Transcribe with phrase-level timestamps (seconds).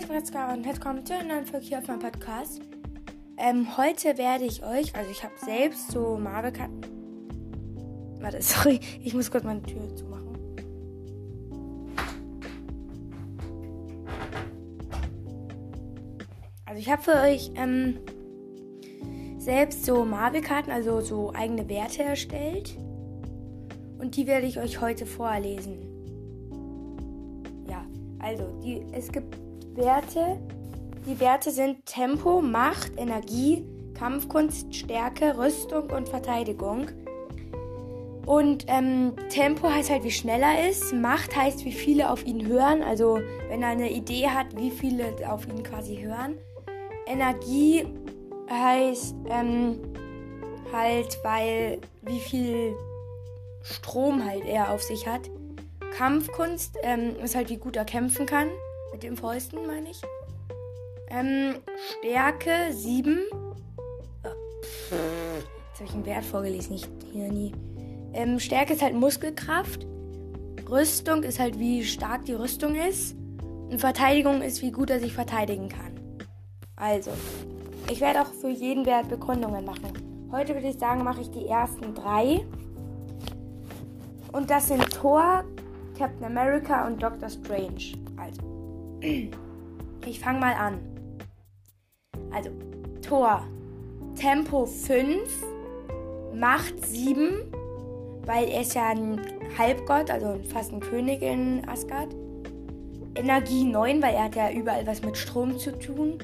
[0.00, 2.62] Leute, was geht und willkommen zu einer neuen Folge hier auf meinem Podcast.
[3.36, 6.80] Ähm, heute werde ich euch, also ich habe selbst so Marvel-Karten.
[8.20, 10.38] Warte, sorry, ich muss kurz meine Tür zumachen.
[16.64, 17.98] Also ich habe für euch ähm,
[19.38, 22.74] selbst so Marvel-Karten, also so eigene Werte erstellt.
[23.98, 25.78] Und die werde ich euch heute vorlesen.
[27.68, 27.84] Ja,
[28.18, 29.36] also die, es gibt
[29.74, 30.38] Werte.
[31.06, 33.64] Die Werte sind Tempo, Macht, Energie,
[33.94, 36.88] Kampfkunst, Stärke, Rüstung und Verteidigung.
[38.26, 40.92] Und ähm, Tempo heißt halt, wie schnell er ist.
[40.92, 42.82] Macht heißt, wie viele auf ihn hören.
[42.82, 46.38] Also, wenn er eine Idee hat, wie viele auf ihn quasi hören.
[47.06, 47.86] Energie
[48.48, 49.80] heißt ähm,
[50.72, 52.74] halt, weil wie viel
[53.62, 55.30] Strom halt er auf sich hat.
[55.96, 58.48] Kampfkunst ähm, ist halt, wie gut er kämpfen kann.
[58.92, 60.00] Mit den Fäusten, meine ich.
[61.08, 61.56] Ähm,
[61.98, 63.18] Stärke 7.
[64.90, 67.52] Jetzt habe ich einen Wert vorgelesen, ich hier nie.
[68.12, 69.86] Ähm, Stärke ist halt Muskelkraft.
[70.68, 73.16] Rüstung ist halt, wie stark die Rüstung ist.
[73.70, 75.92] Und Verteidigung ist, wie gut er sich verteidigen kann.
[76.76, 77.10] Also,
[77.90, 80.28] ich werde auch für jeden Wert Begründungen machen.
[80.32, 82.46] Heute würde ich sagen, mache ich die ersten drei.
[84.32, 85.44] Und das sind Thor,
[85.98, 87.94] Captain America und Doctor Strange.
[88.16, 88.49] Also,
[89.00, 90.78] ich fange mal an.
[92.30, 92.50] Also,
[93.02, 93.42] Thor,
[94.14, 95.44] Tempo 5,
[96.34, 97.52] Macht 7,
[98.26, 99.20] weil er ist ja ein
[99.58, 102.14] Halbgott, also fast ein König in Asgard.
[103.16, 106.18] Energie 9, weil er hat ja überall was mit Strom zu tun.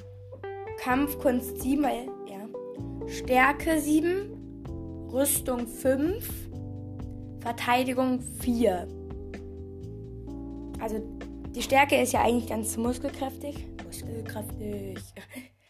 [0.79, 3.09] Kampfkunst 7, weil, ja.
[3.09, 6.29] Stärke 7, Rüstung 5,
[7.41, 8.87] Verteidigung 4.
[10.81, 11.01] Also
[11.57, 13.67] die Stärke ist ja eigentlich ganz muskelkräftig.
[13.85, 14.99] Muskelkräftig.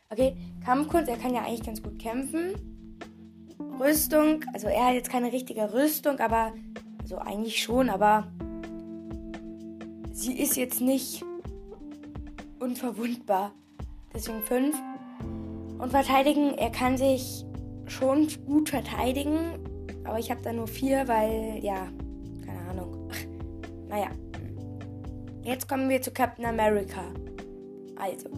[0.08, 2.54] Okay, Kampfkunst, er kann ja eigentlich ganz gut kämpfen.
[3.80, 6.52] Rüstung, also er hat jetzt keine richtige Rüstung, aber
[7.02, 8.28] also eigentlich schon, aber
[10.12, 11.24] sie ist jetzt nicht
[12.60, 13.50] unverwundbar.
[14.14, 14.76] Deswegen 5.
[15.78, 17.44] Und verteidigen, er kann sich
[17.86, 19.58] schon gut verteidigen,
[20.04, 21.88] aber ich habe da nur 4, weil, ja,
[22.46, 23.10] keine Ahnung.
[23.88, 24.10] naja.
[25.46, 27.02] Jetzt kommen wir zu Captain America.
[27.94, 28.28] Also.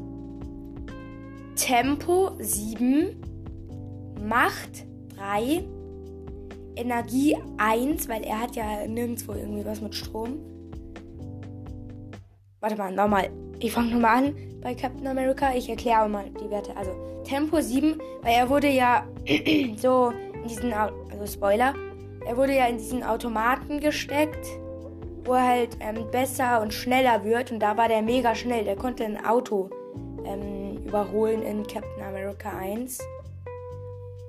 [1.56, 3.16] Tempo 7.
[4.20, 4.84] Macht
[5.16, 5.64] 3.
[6.76, 10.38] Energie 1, weil er hat ja nirgendwo irgendwie was mit Strom.
[12.60, 13.30] Warte mal, nochmal.
[13.58, 15.54] Ich fange nochmal an bei Captain America.
[15.54, 16.76] Ich erkläre mal die Werte.
[16.76, 16.90] Also
[17.24, 19.06] Tempo 7, weil er wurde ja
[19.78, 21.72] so in diesen, also Spoiler,
[22.26, 24.46] er wurde ja in diesen Automaten gesteckt
[25.28, 27.52] wo er halt ähm, besser und schneller wird.
[27.52, 28.64] Und da war der mega schnell.
[28.64, 29.70] Der konnte ein Auto
[30.24, 32.98] ähm, überholen in Captain America 1.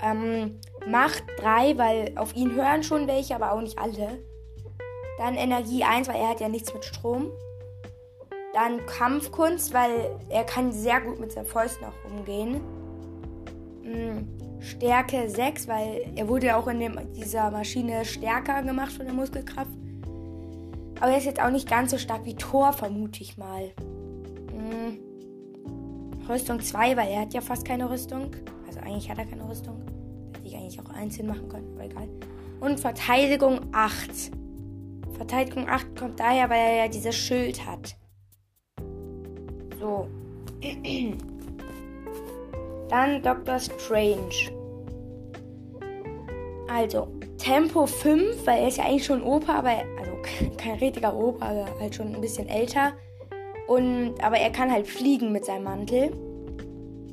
[0.01, 4.19] Ähm, Macht 3, weil auf ihn hören schon welche, aber auch nicht alle.
[5.17, 7.31] Dann Energie 1, weil er hat ja nichts mit Strom.
[8.53, 12.61] Dann Kampfkunst, weil er kann sehr gut mit seinen Fäusten auch umgehen.
[14.59, 19.13] Stärke 6, weil er wurde ja auch in dem, dieser Maschine stärker gemacht von der
[19.13, 19.71] Muskelkraft.
[20.99, 23.71] Aber er ist jetzt auch nicht ganz so stark wie Thor, vermute ich mal.
[24.51, 24.99] Hm.
[26.27, 28.31] Rüstung 2, weil er hat ja fast keine Rüstung.
[28.67, 29.81] Also eigentlich hat er keine Rüstung.
[30.35, 32.09] Hätte ich eigentlich auch einzeln machen können, aber egal.
[32.59, 34.31] Und Verteidigung 8.
[35.13, 37.95] Verteidigung 8 kommt daher, weil er ja dieses Schild hat.
[39.79, 40.07] So.
[42.89, 44.51] Dann Doctor Strange.
[46.67, 49.71] Also, Tempo 5, weil er ist ja eigentlich schon Opa, aber
[50.57, 52.94] kein richtiger Opa, aber halt schon ein bisschen älter.
[53.68, 56.12] Und, aber er kann halt fliegen mit seinem Mantel.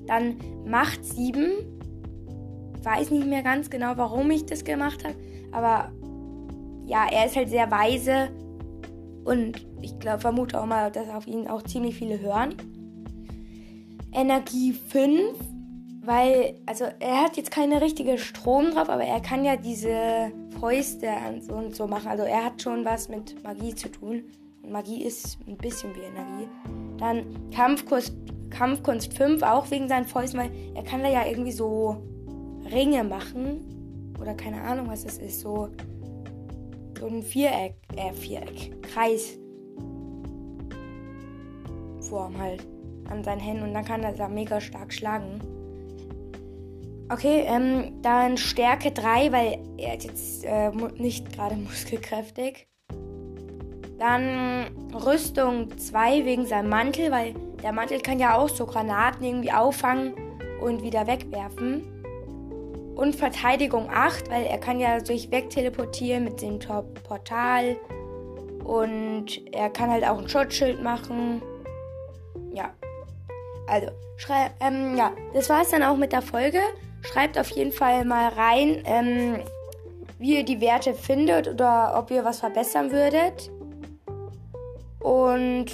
[0.06, 0.36] Dann
[0.66, 1.52] Macht 7.
[2.82, 5.16] Weiß nicht mehr ganz genau, warum ich das gemacht habe.
[5.52, 5.90] Aber
[6.86, 8.30] ja, er ist halt sehr weise.
[9.24, 12.54] Und ich glaube, vermute auch mal, dass auf ihn auch ziemlich viele hören.
[14.12, 15.34] Energie 5
[16.06, 21.08] weil, also er hat jetzt keine richtige Strom drauf, aber er kann ja diese Fäuste
[21.48, 22.08] und so, machen.
[22.08, 24.24] Also er hat schon was mit Magie zu tun.
[24.62, 26.48] Und Magie ist ein bisschen wie Energie.
[26.98, 28.14] Dann Kampfkunst,
[28.50, 31.96] Kampfkunst 5, auch wegen seinen Fäusten, weil er kann da ja irgendwie so
[32.72, 34.14] Ringe machen.
[34.20, 35.40] Oder keine Ahnung, was das ist.
[35.40, 35.68] So,
[36.98, 39.38] so ein Viereck, äh, Viereck, Kreis.
[42.00, 42.64] Form halt
[43.10, 45.40] an seinen Händen und dann kann er da mega stark schlagen.
[47.08, 52.66] Okay, ähm, dann Stärke 3, weil er ist jetzt äh, nicht gerade muskelkräftig.
[53.98, 59.52] Dann Rüstung 2 wegen seinem Mantel, weil der Mantel kann ja auch so Granaten irgendwie
[59.52, 60.14] auffangen
[60.60, 61.84] und wieder wegwerfen.
[62.96, 67.76] Und Verteidigung 8, weil er kann ja sich wegteleportieren mit dem Top-Portal.
[68.64, 71.40] Und er kann halt auch ein Schutzschild machen.
[72.52, 72.74] Ja.
[73.68, 76.60] Also, schrei ähm, ja, das war es dann auch mit der Folge.
[77.12, 79.38] Schreibt auf jeden Fall mal rein, ähm,
[80.18, 83.50] wie ihr die Werte findet oder ob ihr was verbessern würdet.
[85.00, 85.66] Und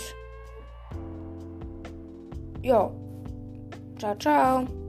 [2.63, 2.91] ja,
[3.99, 4.82] ciao, ciao.